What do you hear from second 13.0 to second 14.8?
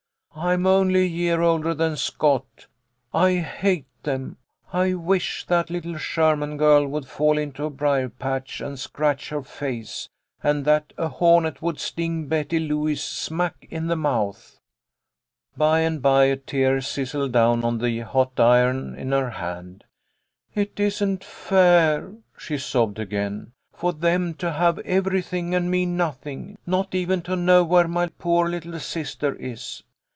smack in the mouth!"